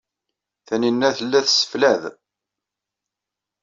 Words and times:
Taninna 0.67 1.09
tella 1.17 1.39
tesseflad. 1.47 2.03